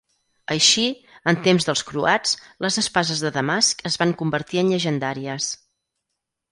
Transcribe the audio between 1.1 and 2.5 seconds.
en temps dels croats,